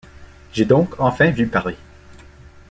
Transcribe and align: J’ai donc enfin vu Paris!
J’ai 0.51 0.65
donc 0.65 0.99
enfin 0.99 1.29
vu 1.29 1.45
Paris! 1.45 1.77